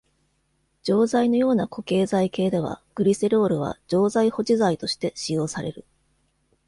[0.83, 5.85] 錠剤のような固形剤形では、グリセロールは錠剤保持剤として使用される。